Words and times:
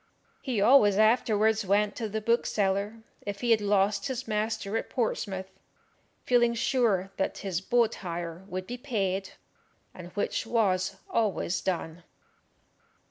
He 0.41 0.59
always 0.59 0.97
afterwards 0.97 1.63
went 1.63 1.95
to 1.97 2.09
the 2.09 2.21
bookseller, 2.21 3.03
if 3.21 3.41
he 3.41 3.51
had 3.51 3.61
lost 3.61 4.07
his 4.07 4.27
master 4.27 4.75
at 4.75 4.89
Portsmouth, 4.89 5.51
feeling 6.25 6.55
sure 6.55 7.11
that 7.17 7.37
his 7.45 7.61
boat 7.61 7.93
hire 7.93 8.43
would 8.47 8.65
be 8.65 8.79
paid, 8.79 9.33
and 9.93 10.07
which 10.13 10.47
was 10.47 10.95
always 11.11 11.61
done. 11.61 12.01